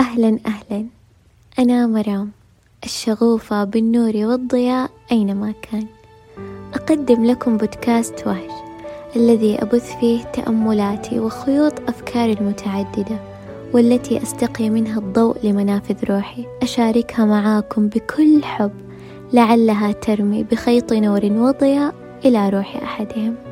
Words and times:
أهلا 0.00 0.38
أهلا. 0.46 0.86
أنا 1.58 1.86
مرام 1.86 2.30
الشغوفة 2.84 3.64
بالنور 3.64 4.12
والضياء 4.16 4.90
أينما 5.12 5.54
كان. 5.62 5.86
أقدم 6.74 7.24
لكم 7.24 7.56
بودكاست 7.56 8.26
وهج 8.26 8.50
الذي 9.16 9.62
أبث 9.62 9.96
فيه 10.00 10.22
تأملاتي 10.22 11.18
وخيوط 11.18 11.80
أفكاري 11.88 12.32
المتعددة 12.32 13.18
والتي 13.72 14.22
أستقي 14.22 14.70
منها 14.70 14.98
الضوء 14.98 15.36
لمنافذ 15.46 16.04
روحي. 16.10 16.46
أشاركها 16.62 17.24
معاكم 17.24 17.88
بكل 17.88 18.44
حب 18.44 18.72
لعلها 19.32 19.92
ترمي 19.92 20.42
بخيط 20.42 20.92
نور 20.92 21.24
وضياء 21.24 21.94
إلى 22.24 22.48
روح 22.48 22.76
أحدهم. 22.76 23.49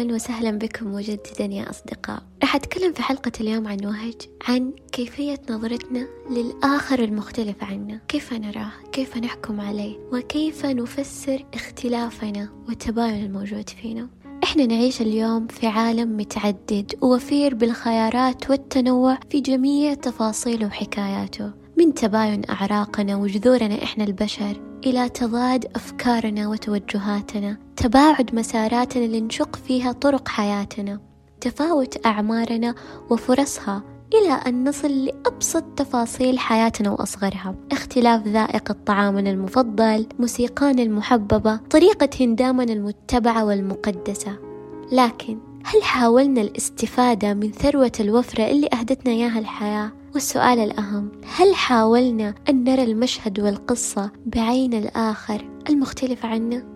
أهلا 0.00 0.14
وسهلا 0.14 0.50
بكم 0.50 0.94
مجددا 0.94 1.44
يا 1.44 1.70
أصدقاء. 1.70 2.22
راح 2.42 2.54
أتكلم 2.56 2.92
في 2.92 3.02
حلقة 3.02 3.32
اليوم 3.40 3.68
عن 3.68 3.86
وهج 3.86 4.14
عن 4.48 4.72
كيفية 4.92 5.40
نظرتنا 5.50 6.06
للآخر 6.30 6.98
المختلف 7.04 7.64
عنا. 7.64 8.00
كيف 8.08 8.32
نراه؟ 8.32 8.72
كيف 8.92 9.16
نحكم 9.16 9.60
عليه؟ 9.60 9.98
وكيف 10.12 10.66
نفسر 10.66 11.44
اختلافنا 11.54 12.48
والتباين 12.68 13.24
الموجود 13.24 13.68
فينا؟ 13.68 14.08
إحنا 14.44 14.66
نعيش 14.66 15.00
اليوم 15.00 15.46
في 15.46 15.66
عالم 15.66 16.16
متعدد 16.16 16.94
ووفير 17.00 17.54
بالخيارات 17.54 18.50
والتنوع 18.50 19.18
في 19.30 19.40
جميع 19.40 19.94
تفاصيله 19.94 20.66
وحكاياته. 20.66 21.50
من 21.78 21.94
تباين 21.94 22.42
أعراقنا 22.50 23.16
وجذورنا 23.16 23.82
إحنا 23.82 24.04
البشر 24.04 24.69
إلى 24.86 25.08
تضاد 25.08 25.64
أفكارنا 25.76 26.48
وتوجهاتنا 26.48 27.56
تباعد 27.76 28.34
مساراتنا 28.34 29.04
اللي 29.04 29.20
نشق 29.20 29.56
فيها 29.56 29.92
طرق 29.92 30.28
حياتنا 30.28 31.00
تفاوت 31.40 32.06
أعمارنا 32.06 32.74
وفرصها 33.10 33.82
إلى 34.14 34.32
أن 34.32 34.68
نصل 34.68 35.04
لأبسط 35.04 35.64
تفاصيل 35.76 36.38
حياتنا 36.38 36.90
وأصغرها. 36.90 37.54
اختلاف 37.72 38.26
ذائقة 38.28 38.76
طعامنا 38.86 39.30
المفضل 39.30 40.06
موسيقانا 40.18 40.82
المحببة 40.82 41.56
طريقة 41.56 42.08
هندامنا 42.20 42.72
المتبعة 42.72 43.44
والمقدسة. 43.44 44.38
لكن 44.92 45.38
هل 45.64 45.82
حاولنا 45.82 46.40
الاستفادة 46.40 47.34
من 47.34 47.52
ثروة 47.52 47.92
الوفرة 48.00 48.44
اللي 48.44 48.68
أهدتنا 48.72 49.12
إياها 49.12 49.38
الحياة؟ 49.38 49.92
والسؤال 50.14 50.58
الأهم 50.58 51.12
هل 51.36 51.54
حاولنا 51.54 52.34
أن 52.48 52.64
نرى 52.64 52.82
المشهد 52.82 53.40
والقصة 53.40 54.10
بعين 54.26 54.74
الآخر 54.74 55.50
المختلف 55.68 56.26
عنا؟ 56.26 56.70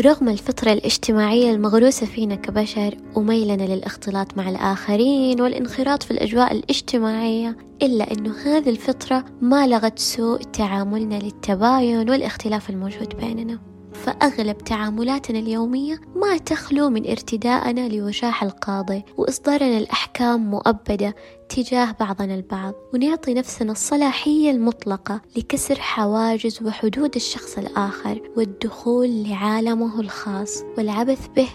رغم 0.00 0.28
الفطرة 0.28 0.72
الاجتماعية 0.72 1.50
المغروسة 1.50 2.06
فينا 2.06 2.34
كبشر 2.34 2.96
وميلنا 3.14 3.62
للاختلاط 3.62 4.38
مع 4.38 4.48
الآخرين 4.48 5.40
والانخراط 5.40 6.02
في 6.02 6.10
الأجواء 6.10 6.52
الاجتماعية 6.52 7.56
إلا 7.82 8.12
أنه 8.12 8.34
هذه 8.44 8.70
الفطرة 8.70 9.24
ما 9.40 9.66
لغت 9.66 9.98
سوء 9.98 10.42
تعاملنا 10.42 11.14
للتباين 11.14 12.10
والاختلاف 12.10 12.70
الموجود 12.70 13.16
بيننا 13.16 13.75
فأغلب 13.96 14.58
تعاملاتنا 14.58 15.38
اليومية 15.38 16.00
ما 16.16 16.36
تخلو 16.36 16.90
من 16.90 17.10
ارتداءنا 17.10 17.88
لوشاح 17.88 18.42
القاضي 18.42 19.04
وإصدارنا 19.16 19.78
الأحكام 19.78 20.50
مؤبدة 20.50 21.14
تجاه 21.48 21.96
بعضنا 22.00 22.34
البعض. 22.34 22.74
ونعطي 22.94 23.34
نفسنا 23.34 23.72
الصلاحية 23.72 24.50
المطلقة 24.50 25.20
لكسر 25.36 25.80
حواجز 25.80 26.62
وحدود 26.62 27.16
الشخص 27.16 27.58
الآخر 27.58 28.22
والدخول 28.36 29.22
لعالمه 29.22 30.00
الخاص 30.00 30.62
والعبث 30.78 31.26
به 31.36 31.48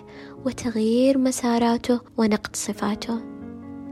وتغيير 0.45 1.17
مساراته 1.17 1.99
ونقد 2.17 2.55
صفاته. 2.55 3.21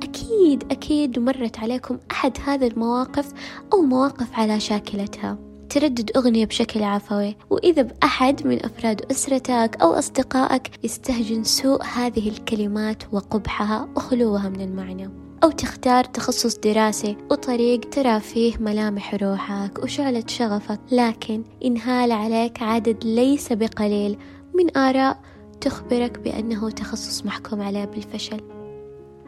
أكيد 0.04 0.64
أكيد 0.72 1.20
مرت 1.20 1.60
عليكم 1.60 1.98
أحد 2.12 2.38
هذه 2.46 2.68
المواقف 2.68 3.32
أو 3.74 3.82
مواقف 3.82 4.34
على 4.34 4.60
شاكلتها. 4.60 5.49
تردد 5.70 6.12
أغنية 6.18 6.46
بشكل 6.46 6.84
عفوي. 6.84 7.36
وإذا 7.50 7.82
بأحد 7.82 8.48
من 8.48 8.66
أفراد 8.66 9.12
أسرتك 9.12 9.78
أو 9.82 9.94
أصدقائك 9.94 10.72
يستهجن 10.84 11.44
سوء 11.44 11.84
هذه 11.84 12.30
الكلمات 12.30 13.04
وقبحها 13.12 13.90
وخلوها 13.96 14.50
من 14.50 14.62
المعنى. 14.62 15.10
أو 15.44 15.52
تختار 15.52 16.04
تخصص 16.04 16.58
دراسي 16.58 17.18
وطريق 17.32 17.90
ترى 17.90 18.20
فيه 18.20 18.58
ملامح 18.60 19.16
روحك 19.16 19.80
وشعلة 19.84 20.24
شغفك. 20.28 20.80
لكن 20.92 21.44
إنهال 21.66 22.12
عليك 22.12 22.64
عدد 22.64 23.06
ليس 23.06 23.54
بقليل 23.54 24.18
من 24.54 24.78
آراء 24.78 25.20
تخبرك 25.62 26.20
بأنه 26.20 26.70
تخصص 26.70 27.26
محكوم 27.26 27.62
عليه 27.62 27.86
بالفشل. 27.86 28.42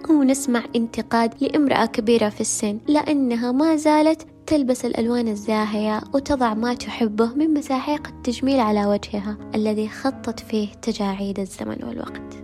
أو 0.10 0.24
نسمع 0.24 0.64
انتقاد 0.76 1.44
لامرأة 1.44 1.86
كبيرة 1.86 2.30
في 2.30 2.42
السن 2.42 2.80
لأنها 2.88 3.52
ما 3.52 3.76
زالت 3.76 4.31
تلبس 4.52 4.86
الألوان 4.86 5.28
الزاهية 5.28 6.02
وتضع 6.14 6.54
ما 6.54 6.74
تحبه 6.74 7.34
من 7.34 7.54
مساحيق 7.54 8.08
التجميل 8.08 8.60
على 8.60 8.86
وجهها 8.86 9.38
الذي 9.56 9.88
خطت 9.88 10.40
فيه 10.40 10.68
تجاعيد 10.68 11.40
الزمن 11.40 11.84
والوقت 11.84 12.44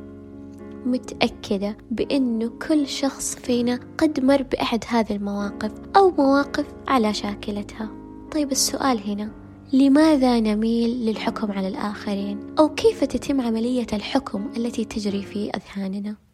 متأكدة 0.85 1.77
بأنه 1.91 2.51
كل 2.67 2.87
شخص 2.87 3.35
فينا 3.35 3.79
قد 3.97 4.19
مر 4.19 4.43
بأحد 4.43 4.83
هذه 4.87 5.15
المواقف 5.15 5.71
أو 5.95 6.11
مواقف 6.11 6.65
على 6.87 7.13
شاكلتها 7.13 7.89
طيب 8.31 8.51
السؤال 8.51 9.09
هنا 9.09 9.31
لماذا 9.73 10.39
نميل 10.39 11.05
للحكم 11.05 11.51
على 11.51 11.67
الآخرين؟ 11.67 12.39
أو 12.59 12.69
كيف 12.69 13.03
تتم 13.03 13.41
عملية 13.41 13.87
الحكم 13.93 14.49
التي 14.57 14.85
تجري 14.85 15.23
في 15.23 15.49
أذهاننا؟ 15.49 16.26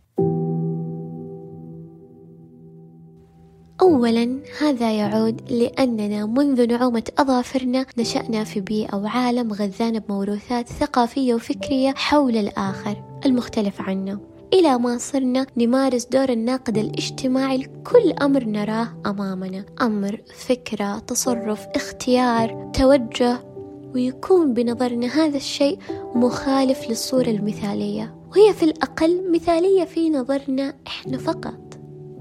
أولا 3.84 4.40
هذا 4.62 4.92
يعود 4.92 5.52
لأننا 5.52 6.26
منذ 6.26 6.68
نعومة 6.68 7.04
أظافرنا 7.18 7.86
نشأنا 7.98 8.44
في 8.44 8.62
بيئة 8.62 8.96
وعالم 8.96 9.54
غذانا 9.54 10.00
بموروثات 10.00 10.70
ثقافية 10.70 11.34
وفكرية 11.34 11.94
حول 11.96 12.38
الآخر 12.38 13.04
المختلف 13.26 13.82
عنا. 13.82 14.20
إلى 14.54 14.78
ما 14.78 14.98
صرنا 14.98 15.46
نمارس 15.58 16.06
دور 16.06 16.30
الناقد 16.30 16.78
الاجتماعي 16.78 17.58
لكل 17.58 18.12
أمر 18.22 18.44
نراه 18.44 18.88
أمامنا. 19.06 19.66
أمر 19.82 20.22
فكرة 20.48 21.00
تصرف 21.00 21.68
اختيار 21.76 22.72
توجه 22.74 23.40
ويكون 23.96 24.54
بنظرنا 24.54 25.08
هذا 25.08 25.38
الشيء 25.38 25.80
مخالف 26.16 26.90
للصورة 26.90 27.30
المثالية. 27.30 28.16
وهي 28.32 28.54
في 28.54 28.64
الأقل 28.64 29.32
مثالية 29.32 29.84
في 29.84 30.10
نظرنا 30.10 30.74
إحنا 30.88 31.18
فقط. 31.18 31.73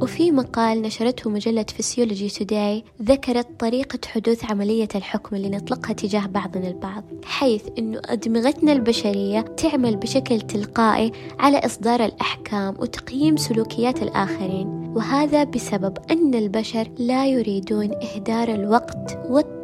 وفي 0.02 0.30
مقال 0.30 0.82
نشرته 0.82 1.30
مجلة 1.30 1.62
فسيولوجي 1.62 2.28
توداي 2.28 2.84
ذكرت 3.02 3.46
طريقة 3.58 3.98
حدوث 4.06 4.50
عملية 4.50 4.88
الحكم 4.94 5.36
اللي 5.36 5.48
نطلقها 5.48 5.92
تجاه 5.92 6.26
بعضنا 6.26 6.68
البعض 6.68 7.04
حيث 7.24 7.62
أنه 7.78 8.00
أدمغتنا 8.04 8.72
البشرية 8.72 9.40
تعمل 9.40 9.96
بشكل 9.96 10.40
تلقائي 10.40 11.12
على 11.38 11.58
إصدار 11.58 12.04
الأحكام 12.04 12.74
وتقييم 12.78 13.36
سلوكيات 13.36 14.02
الآخرين 14.02 14.66
وهذا 14.96 15.44
بسبب 15.44 15.98
أن 16.10 16.34
البشر 16.34 16.88
لا 16.98 17.26
يريدون 17.26 17.90
إهدار 17.94 18.48
الوقت 18.48 19.18
والطاقة 19.28 19.61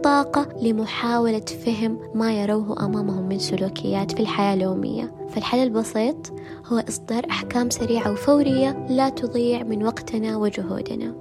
لمحاولة 0.63 1.45
فهم 1.65 1.99
ما 2.15 2.43
يروه 2.43 2.85
أمامهم 2.85 3.29
من 3.29 3.39
سلوكيات 3.39 4.13
في 4.13 4.21
الحياة 4.21 4.55
اليومية 4.55 5.15
فالحل 5.29 5.59
البسيط 5.59 6.33
هو 6.67 6.79
إصدار 6.89 7.27
أحكام 7.31 7.71
سريعة 7.71 8.13
وفورية 8.13 8.87
لا 8.91 9.09
تضيع 9.09 9.63
من 9.63 9.83
وقتنا 9.83 10.37
وجهودنا 10.37 11.15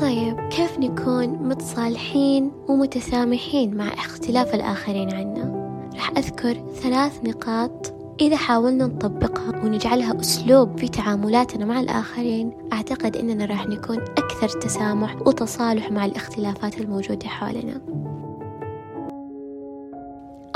طيب 0.00 0.48
كيف 0.48 0.78
نكون 0.78 1.28
متصالحين 1.28 2.52
ومتسامحين 2.68 3.76
مع 3.76 3.92
اختلاف 3.92 4.54
الآخرين 4.54 5.14
عنا؟ 5.14 5.64
راح 5.94 6.10
أذكر 6.18 6.54
ثلاث 6.82 7.24
نقاط 7.24 8.03
إذا 8.20 8.36
حاولنا 8.36 8.86
نطبقها 8.86 9.64
ونجعلها 9.64 10.20
أسلوب 10.20 10.78
في 10.78 10.88
تعاملاتنا 10.88 11.64
مع 11.64 11.80
الآخرين 11.80 12.52
أعتقد 12.72 13.16
أننا 13.16 13.44
راح 13.44 13.66
نكون 13.66 13.98
أكثر 13.98 14.48
تسامح 14.48 15.16
وتصالح 15.26 15.90
مع 15.90 16.04
الاختلافات 16.04 16.80
الموجودة 16.80 17.28
حولنا. 17.28 17.80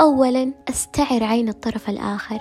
أولا 0.01 0.53
استعر 0.69 1.23
عين 1.23 1.49
الطرف 1.49 1.89
الآخر 1.89 2.39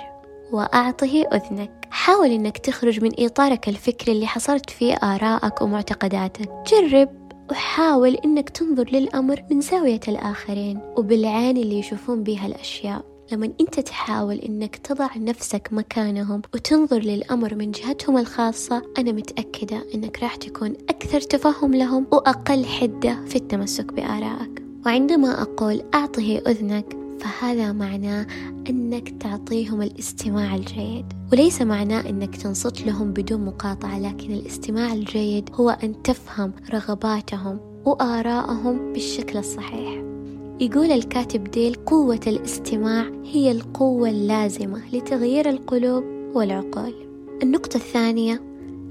وأعطه 0.52 1.22
أذنك. 1.22 1.88
حاول 1.90 2.30
أنك 2.30 2.58
تخرج 2.58 3.04
من 3.04 3.10
إطارك 3.18 3.68
الفكري 3.68 4.12
اللي 4.12 4.26
حصرت 4.26 4.70
فيه 4.70 4.94
آراءك 4.94 5.62
ومعتقداتك. 5.62 6.50
جرب 6.66 7.08
وحاول 7.50 8.14
أنك 8.14 8.48
تنظر 8.48 8.90
للأمر 8.92 9.44
من 9.50 9.60
زاوية 9.60 10.00
الآخرين 10.08 10.80
وبالعين 10.96 11.56
اللي 11.56 11.78
يشوفون 11.78 12.22
بها 12.22 12.46
الأشياء. 12.46 13.17
لما 13.32 13.52
أنت 13.60 13.80
تحاول 13.80 14.36
أنك 14.36 14.76
تضع 14.76 15.08
نفسك 15.16 15.68
مكانهم 15.72 16.42
وتنظر 16.54 16.98
للأمر 16.98 17.54
من 17.54 17.70
جهتهم 17.70 18.18
الخاصة 18.18 18.82
أنا 18.98 19.12
متأكدة 19.12 19.84
أنك 19.94 20.22
راح 20.22 20.36
تكون 20.36 20.72
أكثر 20.88 21.20
تفهم 21.20 21.74
لهم 21.74 22.06
وأقل 22.12 22.64
حدة 22.64 23.24
في 23.26 23.36
التمسك 23.36 23.92
بآرائك. 23.92 24.62
وعندما 24.86 25.42
أقول 25.42 25.82
أعطه 25.94 26.38
أذنك 26.38 26.96
فهذا 27.20 27.72
معناه 27.72 28.26
أنك 28.70 29.22
تعطيهم 29.22 29.82
الاستماع 29.82 30.54
الجيد. 30.54 31.04
وليس 31.32 31.62
معناه 31.62 32.08
أنك 32.08 32.36
تنصت 32.36 32.80
لهم 32.80 33.12
بدون 33.12 33.44
مقاطعة 33.44 33.98
لكن 33.98 34.32
الاستماع 34.32 34.92
الجيد 34.92 35.50
هو 35.54 35.70
أن 35.70 36.02
تفهم 36.02 36.52
رغباتهم 36.70 37.60
وآرائهم 37.84 38.92
بالشكل 38.92 39.38
الصحيح. 39.38 40.17
يقول 40.60 40.92
الكاتب 40.92 41.44
ديل 41.44 41.74
قوة 41.74 42.20
الاستماع 42.26 43.10
هي 43.24 43.50
القوة 43.50 44.10
اللازمة 44.10 44.82
لتغيير 44.92 45.48
القلوب 45.48 46.04
والعقول. 46.34 46.94
النقطة 47.42 47.76
الثانية 47.76 48.42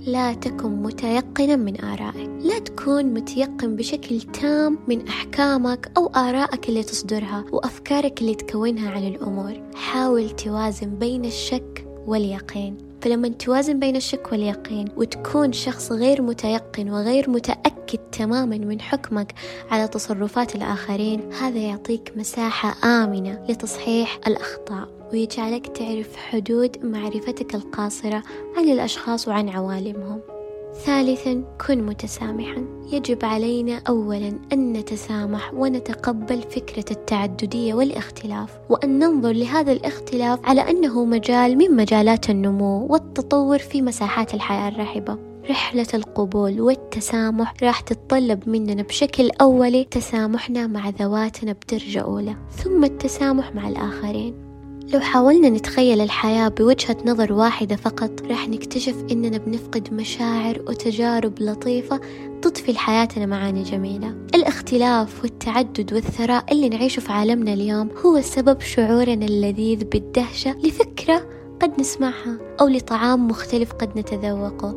لا 0.05 0.33
تكن 0.33 0.69
متيقنا 0.69 1.55
من 1.55 1.81
آرائك. 1.81 2.29
لا 2.41 2.59
تكون 2.59 3.05
متيقن 3.05 3.75
بشكل 3.75 4.21
تام 4.21 4.79
من 4.87 5.07
أحكامك 5.07 5.91
أو 5.97 6.07
آرائك 6.07 6.69
اللي 6.69 6.83
تصدرها 6.83 7.45
وأفكارك 7.51 8.21
اللي 8.21 8.35
تكونها 8.35 8.89
عن 8.89 9.07
الأمور. 9.07 9.61
حاول 9.75 10.29
توازن 10.29 10.89
بين 10.89 11.25
الشك 11.25 11.87
واليقين. 12.07 12.86
فلما 13.07 13.27
توازن 13.27 13.79
بين 13.79 13.95
الشك 13.95 14.31
واليقين 14.31 14.87
وتكون 14.97 15.53
شخص 15.53 15.91
غير 15.91 16.21
متيقن 16.21 16.89
وغير 16.89 17.29
متأكد 17.29 17.97
تماما 18.11 18.57
من 18.57 18.81
حكمك 18.81 19.33
على 19.71 19.87
تصرفات 19.87 20.55
الآخرين 20.55 21.33
هذا 21.33 21.57
يعطيك 21.57 22.13
مساحة 22.15 22.87
آمنة 22.89 23.45
لتصحيح 23.49 24.19
الأخطاء 24.27 24.89
ويجعلك 25.13 25.67
تعرف 25.67 26.15
حدود 26.15 26.85
معرفتك 26.85 27.55
القاصرة 27.55 28.23
عن 28.57 28.69
الأشخاص 28.69 29.27
وعن 29.27 29.49
عوالمهم. 29.49 30.36
ثالثا 30.73 31.43
كن 31.67 31.83
متسامحا. 31.83 32.77
يجب 32.91 33.25
علينا 33.25 33.81
اولا 33.87 34.33
أن 34.53 34.73
نتسامح 34.73 35.53
ونتقبل 35.53 36.41
فكرة 36.41 36.85
التعددية 36.91 37.73
والاختلاف 37.73 38.57
وأن 38.69 38.99
ننظر 38.99 39.31
لهذا 39.31 39.71
الاختلاف 39.71 40.39
على 40.43 40.61
أنه 40.69 41.05
مجال 41.05 41.57
من 41.57 41.75
مجالات 41.75 42.29
النمو 42.29 42.87
والتطور 42.89 43.57
في 43.57 43.81
مساحات 43.81 44.33
الحياة 44.33 44.69
الرحبه 44.69 45.17
رحلة 45.49 45.87
القبول 45.93 46.61
والتسامح 46.61 47.53
راح 47.63 47.79
تتطلب 47.79 48.49
مننا 48.49 48.83
بشكل 48.83 49.29
أولي 49.41 49.83
تسامحنا 49.83 50.67
مع 50.67 50.89
ذواتنا 50.89 51.51
بدرجة 51.51 51.99
أولى 51.99 52.35
ثم 52.51 52.83
التسامح 52.83 53.55
مع 53.55 53.67
الآخرين. 53.67 54.46
لو 54.93 54.99
حاولنا 54.99 55.49
نتخيل 55.49 56.01
الحياة 56.01 56.47
بوجهة 56.47 56.97
نظر 57.05 57.33
واحدة 57.33 57.75
فقط 57.75 58.21
راح 58.29 58.49
نكتشف 58.49 58.95
إننا 59.11 59.37
بنفقد 59.37 59.93
مشاعر 59.93 60.61
وتجارب 60.67 61.33
لطيفة 61.39 61.99
تضفي 62.41 62.71
لحياتنا 62.71 63.25
معاني 63.25 63.63
جميلة. 63.63 64.15
الاختلاف 64.35 65.23
والتعدد 65.23 65.93
والثراء 65.93 66.45
اللي 66.51 66.69
نعيشه 66.69 66.99
في 66.99 67.11
عالمنا 67.11 67.53
اليوم 67.53 67.89
هو 68.05 68.21
سبب 68.21 68.61
شعورنا 68.61 69.25
اللذيذ 69.25 69.83
بالدهشة 69.83 70.55
لفكرة 70.63 71.29
قد 71.61 71.79
نسمعها 71.79 72.37
أو 72.61 72.67
لطعام 72.67 73.27
مختلف 73.27 73.73
قد 73.73 73.99
نتذوقه 73.99 74.75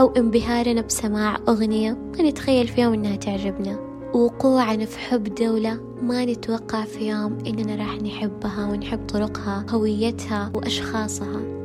أو 0.00 0.12
انبهارنا 0.16 0.80
بسماع 0.80 1.36
أغنية. 1.48 1.98
نتخيل 2.20 2.68
في 2.68 2.80
يوم 2.80 2.92
إنها 2.92 3.16
تعجبنا. 3.16 3.87
وقوعنا 4.14 4.84
في 4.84 4.98
حب 4.98 5.34
دولة 5.34 5.80
ما 6.02 6.24
نتوقع 6.24 6.84
في 6.84 7.08
يوم 7.08 7.38
إننا 7.46 7.76
راح 7.76 7.94
نحبها 7.94 8.66
ونحب 8.72 9.06
طرقها 9.06 9.66
هويتها 9.70 10.52
وأشخاصها. 10.54 11.58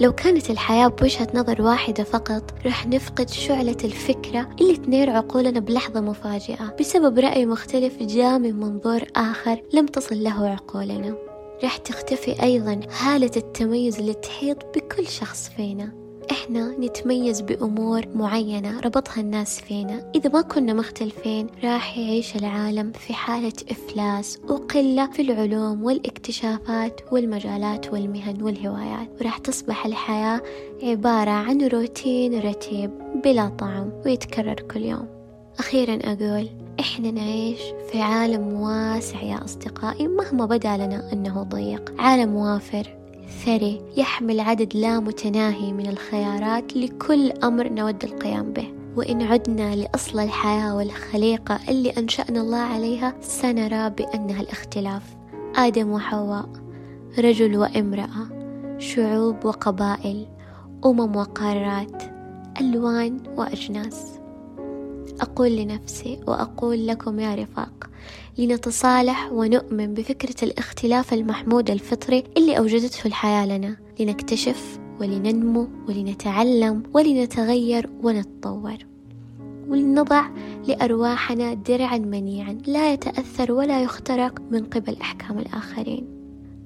لو 0.00 0.12
كانت 0.12 0.50
الحياة 0.50 0.88
بوجهة 0.88 1.28
نظر 1.34 1.62
واحدة 1.62 2.04
فقط 2.04 2.54
راح 2.64 2.86
نفقد 2.86 3.28
شعلة 3.30 3.76
الفكرة 3.84 4.48
اللي 4.60 4.76
تنير 4.76 5.10
عقولنا 5.10 5.60
بلحظة 5.60 6.00
مفاجئة 6.00 6.76
بسبب 6.80 7.18
رأي 7.18 7.46
مختلف 7.46 8.02
جاء 8.02 8.38
من 8.38 8.56
منظور 8.56 9.02
آخر 9.16 9.62
لم 9.72 9.86
تصل 9.86 10.22
له 10.22 10.48
عقولنا. 10.48 11.14
راح 11.62 11.76
تختفي 11.76 12.42
أيضا 12.42 12.80
هالة 13.00 13.30
التميز 13.36 13.98
اللي 13.98 14.14
تحيط 14.14 14.58
بكل 14.76 15.06
شخص 15.06 15.48
فينا. 15.56 16.05
إحنا 16.30 16.68
نتميز 16.80 17.40
بأمور 17.40 18.02
معينة 18.14 18.80
ربطها 18.80 19.20
الناس 19.20 19.60
فينا. 19.60 20.10
إذا 20.14 20.30
ما 20.30 20.40
كنا 20.42 20.72
مختلفين 20.72 21.46
راح 21.64 21.98
يعيش 21.98 22.36
العالم 22.36 22.92
في 22.92 23.14
حالة 23.14 23.52
إفلاس 23.70 24.38
وقلة 24.48 25.10
في 25.10 25.22
العلوم 25.22 25.84
والاكتشافات 25.84 27.00
والمجالات 27.12 27.92
والمهن 27.92 28.42
والهوايات. 28.42 29.08
وراح 29.20 29.38
تصبح 29.38 29.86
الحياة 29.86 30.42
عبارة 30.82 31.30
عن 31.30 31.62
روتين 31.62 32.40
رتيب 32.40 32.90
بلا 33.24 33.48
طعم 33.48 33.90
ويتكرر 34.06 34.54
كل 34.54 34.82
يوم. 34.82 35.08
أخيرا 35.58 35.98
أقول 36.04 36.48
إحنا 36.80 37.10
نعيش 37.10 37.60
في 37.92 38.00
عالم 38.00 38.52
واسع 38.52 39.22
يا 39.22 39.44
أصدقائي 39.44 40.08
مهما 40.08 40.46
بدأ 40.46 40.76
لنا 40.76 41.12
أنه 41.12 41.42
ضيق. 41.42 41.94
عالم 41.98 42.34
وافر 42.34 42.96
ثري 43.26 43.82
يحمل 43.96 44.40
عدد 44.40 44.76
لا 44.76 45.00
متناهي 45.00 45.72
من 45.72 45.86
الخيارات 45.86 46.76
لكل 46.76 47.32
أمر 47.32 47.68
نود 47.68 48.04
القيام 48.04 48.52
به. 48.52 48.72
وإن 48.96 49.22
عدنا 49.22 49.76
لأصل 49.76 50.18
الحياة 50.18 50.76
والخليقة 50.76 51.60
اللي 51.68 51.90
أنشأنا 51.90 52.40
الله 52.40 52.58
عليها 52.58 53.14
سنرى 53.20 53.90
بأنها 53.90 54.40
الاختلاف. 54.40 55.02
آدم 55.56 55.90
وحواء 55.90 56.48
رجل 57.18 57.56
وامرأة 57.56 58.28
شعوب 58.78 59.44
وقبائل 59.44 60.26
أمم 60.84 61.16
وقارات 61.16 62.02
ألوان 62.60 63.20
وأجناس. 63.36 64.15
أقول 65.20 65.56
لنفسي 65.56 66.18
وأقول 66.26 66.86
لكم 66.86 67.20
يا 67.20 67.34
رفاق 67.34 67.90
لنتصالح 68.38 69.32
ونؤمن 69.32 69.94
بفكرة 69.94 70.44
الاختلاف 70.44 71.14
المحمود 71.14 71.70
الفطري 71.70 72.24
اللي 72.36 72.58
أوجدته 72.58 73.06
الحياة 73.06 73.46
لنا 73.46 73.76
لنكتشف 74.00 74.78
ولننمو 75.00 75.68
ولنتعلم 75.88 76.82
ولنتغير 76.94 77.90
ونتطور. 78.02 78.76
ولنضع 79.68 80.28
لأرواحنا 80.68 81.54
درعا 81.54 81.98
منيعا 81.98 82.58
لا 82.66 82.92
يتأثر 82.92 83.52
ولا 83.52 83.82
يخترق 83.82 84.40
من 84.50 84.64
قبل 84.64 84.96
أحكام 85.00 85.38
الآخرين. 85.38 86.06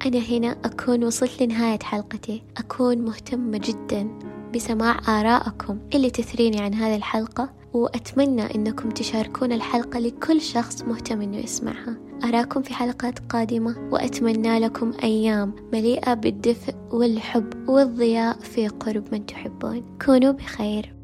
أنا 0.06 0.19
هنا 0.19 0.56
أكون 0.64 1.05
وصلت 1.05 1.43
لنهاية 1.43 1.79
حلقتي. 1.82 2.43
أكون 2.56 2.99
مهتمة 2.99 3.58
جدا 3.58 4.08
بسماع 4.55 5.20
آراءكم 5.20 5.79
اللي 5.94 6.11
تثريني 6.11 6.61
عن 6.61 6.75
هذه 6.75 6.96
الحلقة. 6.96 7.59
وأتمنى 7.75 8.55
أنكم 8.55 8.88
تشاركون 8.88 9.52
الحلقة 9.52 9.99
لكل 9.99 10.40
شخص 10.40 10.82
مهتم 10.82 11.22
أنه 11.22 11.37
يسمعها. 11.37 11.96
أراكم 12.25 12.62
في 12.62 12.75
حلقات 12.75 13.19
قادمة 13.19 13.88
وأتمنى 13.93 14.58
لكم 14.58 14.93
أيام 15.02 15.55
مليئة 15.72 16.14
بالدفء 16.14 16.75
والحب 16.90 17.69
والضياء 17.69 18.38
في 18.38 18.69
قرب 18.69 19.05
من 19.12 19.26
تحبون. 19.26 19.99
كونوا 20.06 20.32
بخير. 20.32 20.99